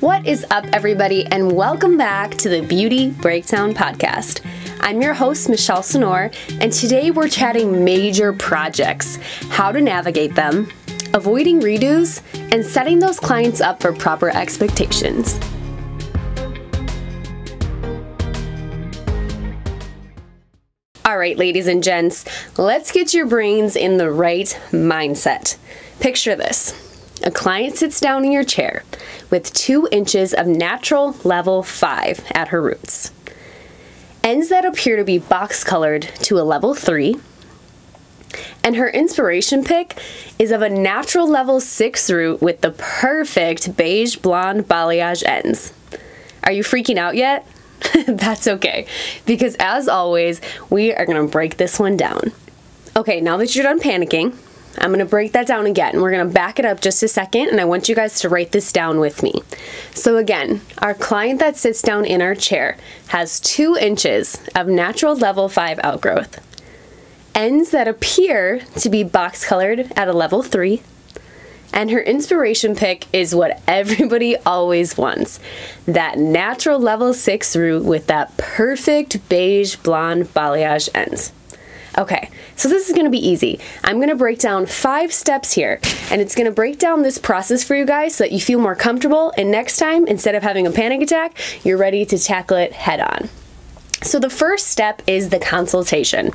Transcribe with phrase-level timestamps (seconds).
[0.00, 4.44] What is up, everybody, and welcome back to the Beauty Breakdown Podcast.
[4.80, 9.18] I'm your host, Michelle Sonor, and today we're chatting major projects,
[9.50, 10.68] how to navigate them,
[11.14, 12.22] avoiding redos,
[12.52, 15.38] and setting those clients up for proper expectations.
[21.04, 22.24] All right, ladies and gents,
[22.58, 25.56] let's get your brains in the right mindset.
[26.00, 26.80] Picture this
[27.22, 28.82] a client sits down in your chair
[29.30, 33.12] with two inches of natural level five at her roots,
[34.22, 37.16] ends that appear to be box colored to a level three,
[38.62, 39.98] and her inspiration pic
[40.38, 45.72] is of a natural level six root with the perfect beige blonde balayage ends.
[46.42, 47.46] Are you freaking out yet?
[48.06, 48.86] That's okay,
[49.26, 52.32] because as always, we are gonna break this one down.
[52.96, 54.36] Okay, now that you're done panicking,
[54.78, 56.00] I'm to break that down again.
[56.00, 58.52] We're to back it up just a second, and I want you guys to write
[58.52, 59.42] this down with me.
[59.94, 62.76] So, again, our client that sits down in our chair
[63.08, 66.40] has two inches of natural level 5 outgrowth,
[67.34, 70.82] ends that appear to be box colored at a level 3,
[71.74, 75.40] and her inspiration pic is what everybody always wants
[75.86, 81.32] that natural level 6 root with that perfect beige blonde balayage ends.
[81.96, 83.60] Okay, so this is gonna be easy.
[83.84, 87.76] I'm gonna break down five steps here, and it's gonna break down this process for
[87.76, 90.72] you guys so that you feel more comfortable, and next time, instead of having a
[90.72, 93.28] panic attack, you're ready to tackle it head on.
[94.02, 96.30] So the first step is the consultation.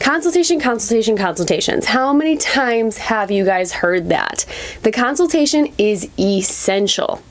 [0.00, 1.86] Consultation, consultation, consultations.
[1.86, 4.44] How many times have you guys heard that?
[4.82, 7.22] The consultation is essential.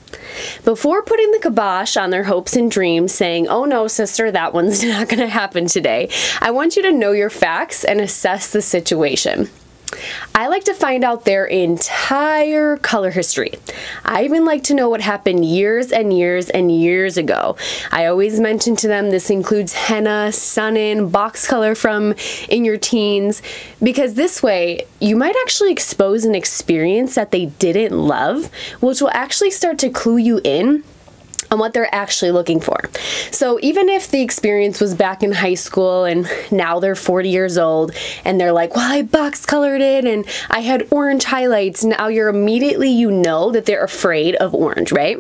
[0.64, 4.84] Before putting the kibosh on their hopes and dreams, saying, oh no, sister, that one's
[4.86, 6.10] not going to happen today,
[6.42, 9.50] I want you to know your facts and assess the situation.
[10.34, 13.54] I like to find out their entire color history.
[14.04, 17.56] I even like to know what happened years and years and years ago.
[17.92, 22.16] I always mention to them this includes henna, sun-in, box color from
[22.50, 23.42] in your teens,
[23.82, 28.50] because this way you might actually expose an experience that they didn't love,
[28.82, 30.84] which will actually start to clue you in
[31.52, 32.90] on what they're actually looking for.
[33.32, 37.58] So even if the experience was back in high school and now they're 40 years
[37.58, 37.92] old
[38.24, 42.30] and they're like, well, I box colored it and I had orange highlights, now you're
[42.30, 45.18] immediately, you know that they're afraid of orange, right?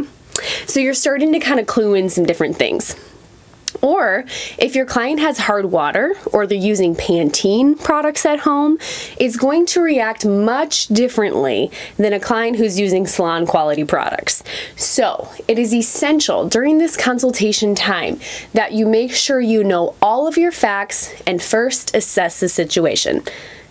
[0.65, 2.95] So you're starting to kind of clue in some different things.
[3.81, 4.25] Or
[4.57, 8.77] if your client has hard water or they're using Pantene products at home,
[9.17, 14.43] it's going to react much differently than a client who's using salon quality products.
[14.75, 18.19] So it is essential during this consultation time
[18.53, 23.23] that you make sure you know all of your facts and first assess the situation.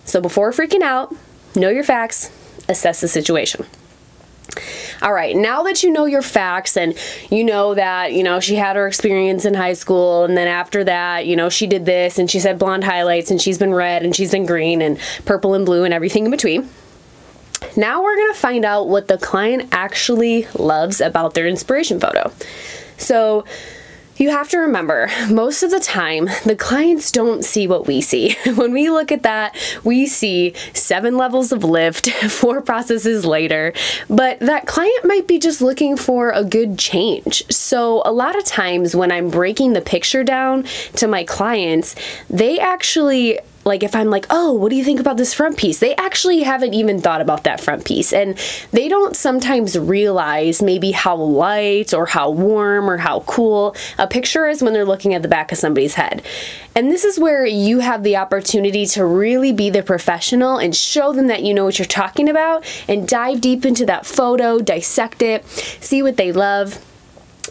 [0.05, 1.15] So before freaking out,
[1.55, 2.31] know your facts,
[2.69, 3.65] assess the situation.
[5.01, 6.97] All right, now that you know your facts and
[7.29, 10.83] you know that, you know, she had her experience in high school and then after
[10.83, 14.03] that, you know, she did this and she said blonde highlights and she's been red
[14.03, 16.69] and she's been green and purple and blue and everything in between.
[17.75, 22.31] Now we're going to find out what the client actually loves about their inspiration photo.
[22.97, 23.43] So,
[24.17, 28.35] you have to remember, most of the time, the clients don't see what we see.
[28.55, 33.73] When we look at that, we see seven levels of lift, four processes later,
[34.09, 37.43] but that client might be just looking for a good change.
[37.51, 40.63] So, a lot of times when I'm breaking the picture down
[40.95, 41.95] to my clients,
[42.29, 45.79] they actually like if I'm like, oh, what do you think about this front piece?
[45.79, 48.13] They actually haven't even thought about that front piece.
[48.13, 48.37] And
[48.71, 54.47] they don't sometimes realize maybe how light or how warm or how cool a picture
[54.47, 56.23] is when they're looking at the back of somebody's head.
[56.75, 61.11] And this is where you have the opportunity to really be the professional and show
[61.11, 65.23] them that you know what you're talking about and dive deep into that photo, dissect
[65.23, 66.79] it, see what they love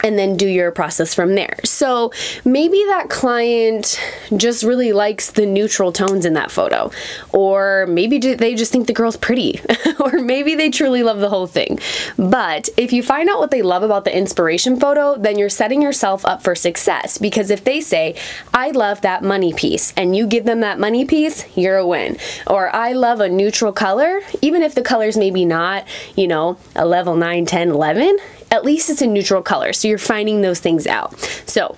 [0.03, 1.57] and then do your process from there.
[1.63, 2.11] So
[2.43, 3.99] maybe that client
[4.35, 6.91] just really likes the neutral tones in that photo,
[7.31, 9.61] or maybe they just think the girl's pretty,
[9.99, 11.79] or maybe they truly love the whole thing.
[12.17, 15.81] But if you find out what they love about the inspiration photo, then you're setting
[15.81, 18.15] yourself up for success because if they say,
[18.53, 22.17] I love that money piece, and you give them that money piece, you're a win.
[22.47, 25.85] Or I love a neutral color, even if the color's maybe not,
[26.15, 28.17] you know, a level 9, 10, 11,
[28.51, 29.73] at least it's a neutral color.
[29.73, 31.19] So you're finding those things out.
[31.45, 31.75] So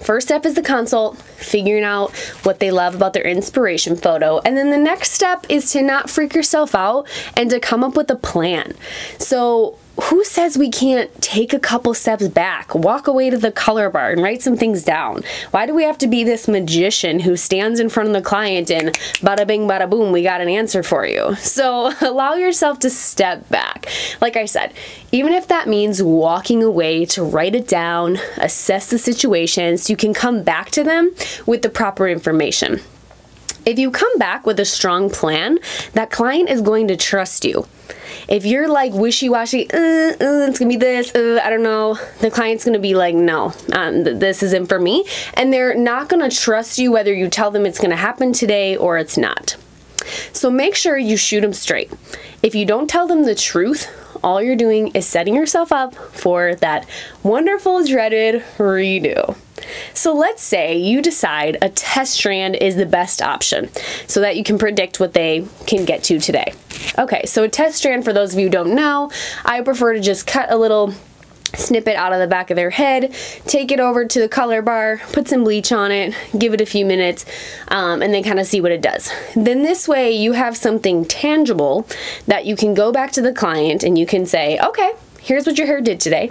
[0.00, 4.40] First step is the consult, figuring out what they love about their inspiration photo.
[4.40, 7.06] And then the next step is to not freak yourself out
[7.36, 8.74] and to come up with a plan.
[9.18, 13.90] So who says we can't take a couple steps back, walk away to the color
[13.90, 15.22] bar and write some things down?
[15.50, 18.70] Why do we have to be this magician who stands in front of the client
[18.70, 18.88] and
[19.18, 21.36] bada bing, bada boom, we got an answer for you?
[21.50, 23.86] So allow yourself to step back.
[24.20, 24.72] Like I said,
[25.12, 29.96] even if that means walking away to write it down, assess the situation so you
[29.96, 31.12] can come back to them
[31.44, 32.80] with the proper information.
[33.70, 35.60] If you come back with a strong plan,
[35.92, 37.68] that client is going to trust you.
[38.26, 42.32] If you're like wishy-washy, uh, uh, it's gonna be this, uh, I don't know, the
[42.32, 45.04] client's gonna be like, no, um, th- this isn't for me.
[45.34, 48.98] And they're not gonna trust you whether you tell them it's gonna happen today or
[48.98, 49.54] it's not.
[50.32, 51.92] So make sure you shoot them straight.
[52.42, 53.86] If you don't tell them the truth,
[54.24, 56.88] all you're doing is setting yourself up for that
[57.22, 59.36] wonderful, dreaded redo.
[59.94, 63.70] So let's say you decide a test strand is the best option
[64.06, 66.52] so that you can predict what they can get to today.
[66.98, 69.10] Okay, so a test strand, for those of you who don't know,
[69.44, 70.94] I prefer to just cut a little
[71.56, 73.12] snippet out of the back of their head,
[73.46, 76.66] take it over to the color bar, put some bleach on it, give it a
[76.66, 77.24] few minutes,
[77.68, 79.10] um, and then kind of see what it does.
[79.34, 81.86] Then this way you have something tangible
[82.26, 85.58] that you can go back to the client and you can say, okay, here's what
[85.58, 86.30] your hair did today.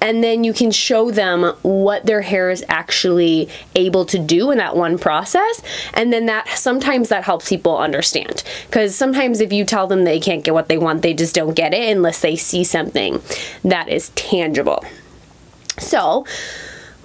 [0.00, 4.58] And then you can show them what their hair is actually able to do in
[4.58, 5.62] that one process.
[5.94, 8.42] And then that sometimes that helps people understand.
[8.66, 11.54] Because sometimes if you tell them they can't get what they want, they just don't
[11.54, 13.20] get it unless they see something
[13.64, 14.84] that is tangible.
[15.78, 16.24] So,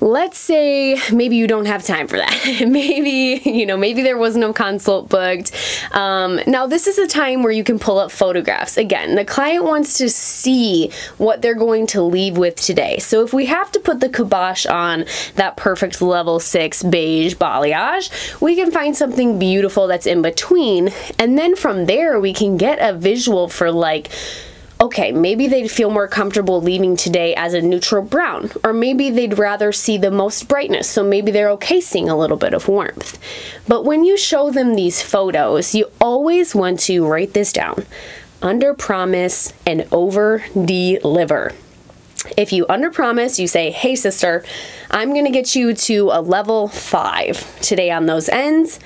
[0.04, 2.64] let's say maybe you don't have time for that.
[2.68, 5.54] maybe, you know, maybe there was no consult booked.
[5.92, 8.76] Um, now, this is a time where you can pull up photographs.
[8.76, 13.00] Again, the client wants to see what they're going to leave with today.
[13.00, 15.06] So if we have to put the kibosh on
[15.36, 20.90] that perfect level six beige balayage, we can find something beautiful that's in between.
[21.18, 24.12] And then from there, we can get a visual for like,
[24.84, 29.40] okay, maybe they'd feel more comfortable leaving today as a neutral brown, or maybe they'd
[29.40, 33.18] rather see the most brightness, so maybe they're okay seeing a little bit of warmth.
[33.66, 37.86] But when you show them these photos, you always want to write this down
[38.42, 41.54] under promise and over deliver.
[42.36, 44.44] If you under promise, you say, hey sister,
[44.92, 48.82] I'm gonna get you to a level five today on those ends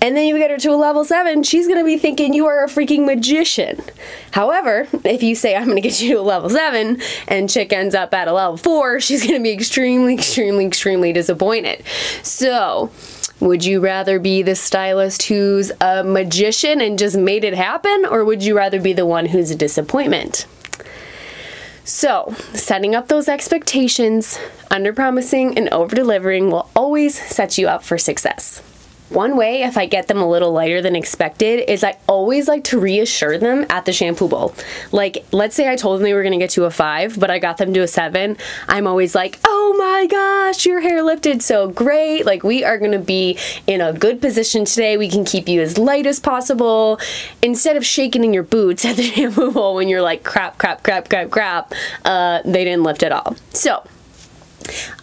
[0.00, 2.64] and then you get her to a level 7, she's to be thinking you are
[2.64, 3.82] a freaking magician.
[4.30, 7.94] However, if you say, I'm to get you to a level 7, and chick ends
[7.94, 11.82] up at a level 4, she's to be extremely, extremely, extremely disappointed.
[12.22, 12.90] So,
[13.40, 18.24] would you rather be the stylist who's a magician and just made it happen, or
[18.24, 20.46] would you rather be the one who's a disappointment?
[21.84, 24.38] So, setting up those expectations,
[24.70, 28.62] under promising, and over delivering will always set you up for success.
[29.10, 32.62] One way, if I get them a little lighter than expected, is I always like
[32.64, 34.54] to reassure them at the shampoo bowl.
[34.92, 37.40] Like, let's say I told them they were gonna get to a five, but I
[37.40, 38.36] got them to a seven.
[38.68, 42.24] I'm always like, oh my gosh, your hair lifted so great.
[42.24, 43.36] Like, we are gonna be
[43.66, 44.96] in a good position today.
[44.96, 47.00] We can keep you as light as possible.
[47.42, 50.84] Instead of shaking in your boots at the shampoo bowl when you're like, crap, crap,
[50.84, 51.74] crap, crap, crap,
[52.04, 53.36] uh, they didn't lift at all.
[53.52, 53.82] So,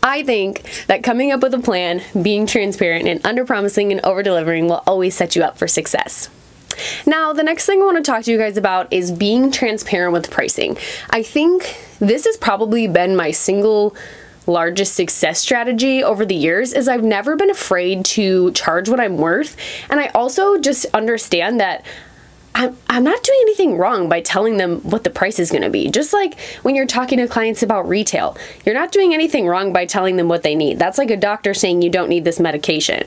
[0.04, 4.24] I think that coming up with a plan, being transparent, and under promising and over
[4.24, 6.30] delivering will always set you up for success.
[7.06, 10.14] Now, the next thing I want to talk to you guys about is being transparent
[10.14, 10.78] with pricing.
[11.10, 13.96] I think this has probably been my single
[14.46, 19.18] largest success strategy over the years is I've never been afraid to charge what I'm
[19.18, 19.58] worth
[19.90, 21.86] and I also just understand that
[22.58, 25.70] I'm, I'm not doing anything wrong by telling them what the price is going to
[25.70, 25.92] be.
[25.92, 29.86] Just like when you're talking to clients about retail, you're not doing anything wrong by
[29.86, 30.80] telling them what they need.
[30.80, 33.04] That's like a doctor saying you don't need this medication.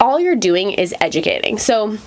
[0.00, 1.58] All you're doing is educating.
[1.58, 1.98] So,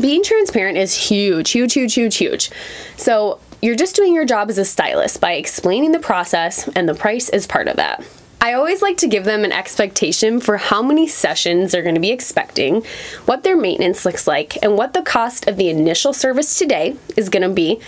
[0.00, 2.50] being transparent is huge, huge, huge, huge, huge.
[2.96, 6.94] So, you're just doing your job as a stylist by explaining the process, and the
[6.94, 8.04] price is part of that.
[8.40, 12.00] I always like to give them an expectation for how many sessions they're going to
[12.00, 12.84] be expecting,
[13.24, 17.28] what their maintenance looks like, and what the cost of the initial service today is
[17.28, 17.80] going to be,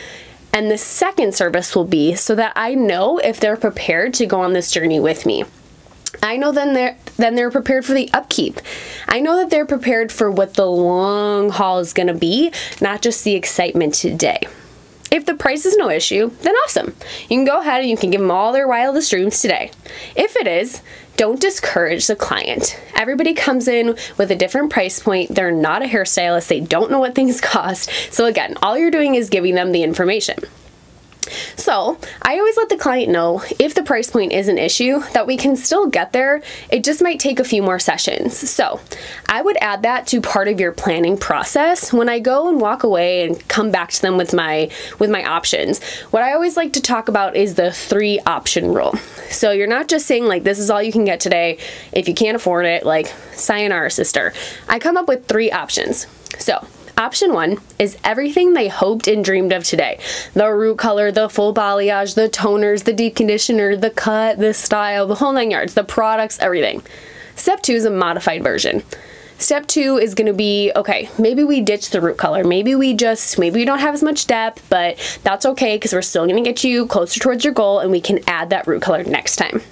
[0.52, 4.40] and the second service will be so that I know if they're prepared to go
[4.40, 5.44] on this journey with me.
[6.22, 8.60] I know then they're then they're prepared for the upkeep.
[9.06, 13.00] I know that they're prepared for what the long haul is going to be, not
[13.00, 14.40] just the excitement today.
[15.10, 16.94] If the price is no issue, then awesome.
[17.22, 19.72] You can go ahead and you can give them all their wildest dreams today.
[20.14, 20.82] If it is,
[21.16, 22.80] don't discourage the client.
[22.94, 25.34] Everybody comes in with a different price point.
[25.34, 27.90] They're not a hairstylist, they don't know what things cost.
[28.12, 30.36] So, again, all you're doing is giving them the information.
[31.56, 35.26] So I always let the client know if the price point is an issue that
[35.26, 36.42] we can still get there.
[36.70, 38.36] It just might take a few more sessions.
[38.50, 38.80] So
[39.28, 41.92] I would add that to part of your planning process.
[41.92, 45.24] When I go and walk away and come back to them with my with my
[45.24, 48.96] options, what I always like to talk about is the three option rule.
[49.30, 51.58] So you're not just saying like this is all you can get today.
[51.92, 54.32] If you can't afford it, like sayonara sister.
[54.68, 56.06] I come up with three options.
[56.38, 56.66] So
[57.00, 59.98] Option one is everything they hoped and dreamed of today.
[60.34, 65.06] The root color, the full balayage, the toners, the deep conditioner, the cut, the style,
[65.06, 66.82] the whole nine yards, the products, everything.
[67.36, 68.82] Step two is a modified version.
[69.38, 72.44] Step two is gonna be, okay, maybe we ditch the root color.
[72.44, 76.02] Maybe we just, maybe we don't have as much depth, but that's okay because we're
[76.02, 79.04] still gonna get you closer towards your goal and we can add that root color
[79.04, 79.62] next time.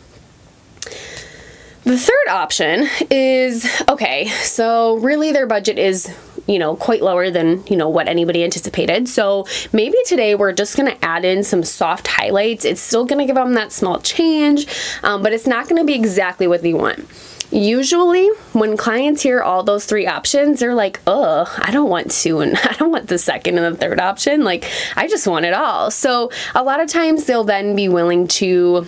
[1.84, 6.10] The third option is okay, so really their budget is
[6.48, 9.08] you know, quite lower than, you know, what anybody anticipated.
[9.08, 12.64] So maybe today we're just going to add in some soft highlights.
[12.64, 14.66] It's still going to give them that small change,
[15.02, 17.06] um, but it's not going to be exactly what they want.
[17.50, 22.40] Usually, when clients hear all those three options, they're like, "Oh, I don't want two,
[22.40, 24.44] and I don't want the second and the third option.
[24.44, 28.28] Like, I just want it all." So, a lot of times they'll then be willing
[28.28, 28.86] to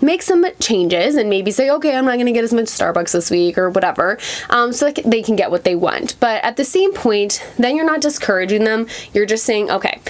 [0.00, 3.12] make some changes and maybe say, okay, I'm not going to get as much Starbucks
[3.12, 4.18] this week or whatever,
[4.50, 6.18] um, so they can get what they want.
[6.20, 8.86] But at the same point, then you're not discouraging them.
[9.12, 10.00] You're just saying, okay,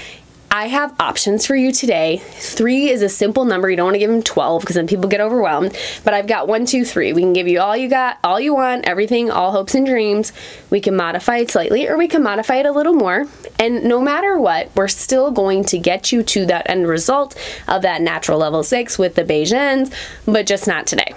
[0.50, 2.22] I have options for you today.
[2.24, 3.68] Three is a simple number.
[3.68, 5.76] You don't want to give them 12 because then people get overwhelmed.
[6.04, 7.12] But I've got one, two, three.
[7.12, 10.32] We can give you all you got, all you want, everything, all hopes and dreams.
[10.70, 13.26] We can modify it slightly or we can modify it a little more.
[13.58, 17.36] And no matter what, we're still going to get you to that end result
[17.66, 19.90] of that natural level six with the beige ends,
[20.24, 21.14] but just not today.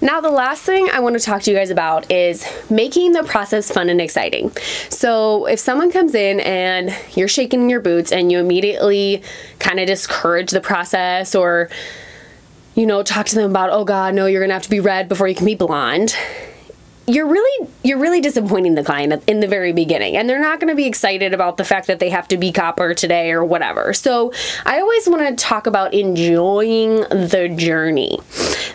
[0.00, 3.24] Now, the last thing I want to talk to you guys about is making the
[3.24, 4.52] process fun and exciting.
[4.90, 9.22] So, if someone comes in and you're shaking in your boots and you immediately
[9.58, 11.68] kind of discourage the process or
[12.74, 15.08] you know, talk to them about, oh God, no, you're gonna have to be red
[15.08, 16.14] before you can be blonde
[17.08, 20.16] you're really you're really disappointing the client in the very beginning.
[20.16, 22.52] And they're not going to be excited about the fact that they have to be
[22.52, 23.94] copper today or whatever.
[23.94, 24.32] So
[24.66, 28.18] i always want to talk about enjoying the journey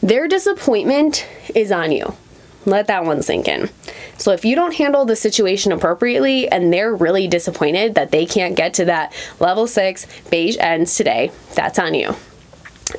[0.03, 2.13] their disappointment is on you.
[2.65, 3.69] Let that one sink in.
[4.17, 8.55] So if you don't handle the situation appropriately and they're really disappointed that they can't
[8.55, 12.15] get to that level 6 beige ends today that's on you.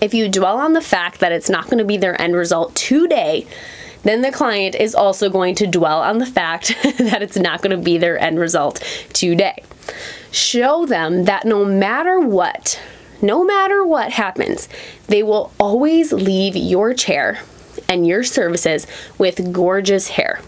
[0.00, 2.74] If you dwell on the fact that it's not going to be their end result
[2.74, 3.46] today
[4.04, 6.68] then the client is also going to dwell on the fact
[6.98, 8.82] that it's not going to be their end result
[9.12, 9.62] today.
[10.30, 12.80] Show them that no matter what,
[13.22, 14.68] no matter what happens,
[15.06, 17.40] they will always leave your chair
[17.88, 18.86] and your services
[19.18, 20.40] with gorgeous hair.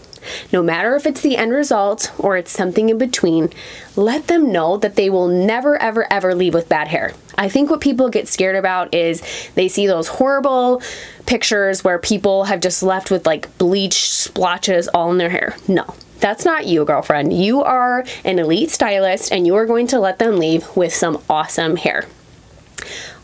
[0.51, 3.49] No matter if it's the end result or it's something in between,
[3.95, 7.13] let them know that they will never, ever, ever leave with bad hair.
[7.37, 9.21] I think what people get scared about is
[9.55, 10.81] they see those horrible
[11.25, 15.55] pictures where people have just left with like bleach splotches all in their hair.
[15.67, 15.85] No,
[16.19, 17.33] that's not you, girlfriend.
[17.33, 21.21] You are an elite stylist and you are going to let them leave with some
[21.29, 22.05] awesome hair.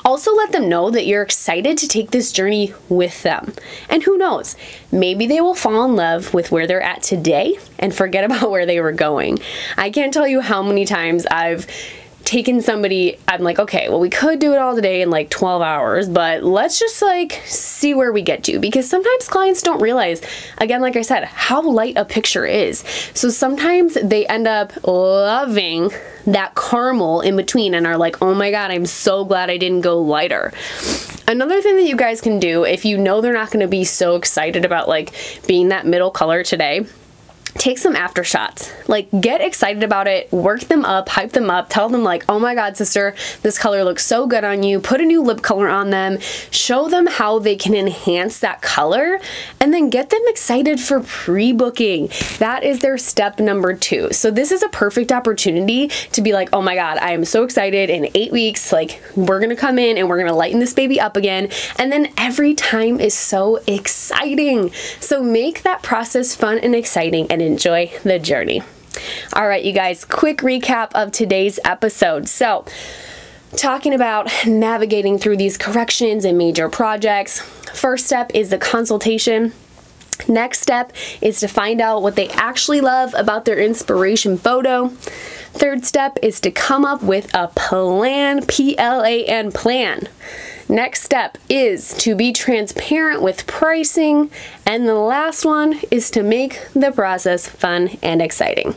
[0.06, 3.54] Also, let them know that you're excited to take this journey with them.
[3.90, 4.56] And who knows,
[4.92, 8.66] maybe they will fall in love with where they're at today and forget about where
[8.66, 9.40] they were going.
[9.78, 11.68] I can't tell you how many times I've
[12.26, 15.62] taken somebody, I'm like, okay, well, we could do it all today in like 12
[15.62, 20.22] hours, but let's just like see where we get to because sometimes clients don't realize,
[20.58, 22.80] again, like I said, how light a picture is.
[23.14, 25.92] So sometimes they end up loving
[26.26, 29.82] that caramel in between and are like, oh my god, I'm so glad I didn't
[29.82, 30.54] go lighter.
[31.28, 33.84] Another thing that you guys can do if you know they're not going to be
[33.84, 35.14] so excited about like
[35.48, 36.86] being that middle color today
[37.56, 38.72] take some after shots.
[38.88, 42.40] Like get excited about it, work them up, hype them up, tell them like, "Oh
[42.40, 45.70] my god, sister, this color looks so good on you." Put a new lip color
[45.70, 46.20] on them.
[46.52, 49.20] Show them how they can enhance that color
[49.60, 52.10] and then get them excited for pre-booking.
[52.40, 54.10] That is their step number 2.
[54.12, 57.44] So this is a perfect opportunity to be like, "Oh my god, I am so
[57.44, 60.60] excited in 8 weeks like we're going to come in and we're going to lighten
[60.60, 64.72] this baby up again." And then every time is so exciting.
[65.00, 68.64] So make that process fun and exciting and enjoy the journey.
[69.34, 72.30] All right, you guys, quick recap of today's episode.
[72.30, 72.66] So,
[73.56, 77.40] talking about navigating through these corrections and major projects.
[77.40, 79.54] First step is the consultation.
[80.28, 84.90] Next step is to find out what they actually love about their inspiration photo.
[85.54, 90.08] Third step is to come up with a plan, P L A N plan.
[90.74, 94.32] Next step is to be transparent with pricing.
[94.66, 98.74] And the last one is to make the process fun and exciting.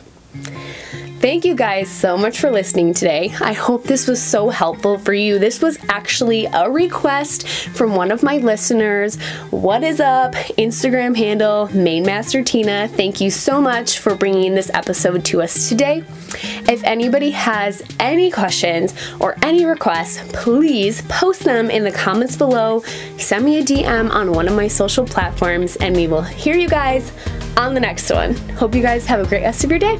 [1.19, 3.33] Thank you guys so much for listening today.
[3.41, 5.39] I hope this was so helpful for you.
[5.39, 9.19] This was actually a request from one of my listeners.
[9.49, 10.33] What is up?
[10.59, 12.87] Instagram handle, Mainmaster Tina.
[12.87, 16.03] Thank you so much for bringing this episode to us today.
[16.69, 22.81] If anybody has any questions or any requests, please post them in the comments below.
[23.17, 26.69] Send me a DM on one of my social platforms, and we will hear you
[26.69, 27.11] guys
[27.57, 28.35] on the next one.
[28.55, 29.99] Hope you guys have a great rest of your day,